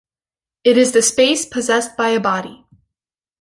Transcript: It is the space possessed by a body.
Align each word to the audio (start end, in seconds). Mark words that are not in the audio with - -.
It 0.63 0.79
is 0.79 0.93
the 0.93 1.03
space 1.03 1.45
possessed 1.45 1.95
by 1.95 2.09
a 2.09 2.19
body. 2.19 2.65